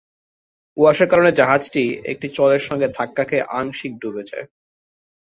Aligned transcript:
কুয়াশার 0.77 1.07
কারণে 1.11 1.31
জাহাজটি 1.39 1.83
একটি 2.11 2.27
চরের 2.35 2.61
সঙ্গে 2.67 2.87
ধাক্কা 2.97 3.23
খেয়ে 3.25 3.47
আংশিক 3.59 3.91
ডুবে 4.01 4.23
যায়। 4.29 4.45